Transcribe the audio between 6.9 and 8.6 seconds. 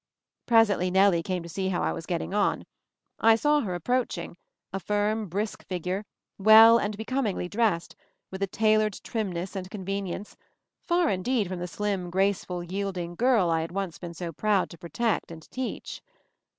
becomingly dressed, with a